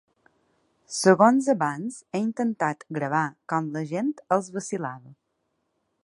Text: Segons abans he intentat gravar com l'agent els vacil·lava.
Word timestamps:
Segons 0.99 1.49
abans 1.53 1.99
he 2.13 2.21
intentat 2.27 2.81
gravar 2.97 3.21
com 3.53 3.67
l'agent 3.75 4.09
els 4.37 4.49
vacil·lava. 4.57 5.13